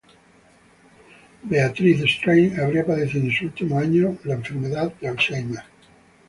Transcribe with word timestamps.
Beatrice 1.47 2.07
Straight 2.11 2.57
habría 2.57 2.83
padecido 2.87 3.25
en 3.25 3.31
sus 3.33 3.41
últimos 3.43 3.83
años 3.83 4.17
una 4.25 4.33
enfermedad 4.33 4.91
de 4.99 5.07
Alzheimer. 5.07 5.63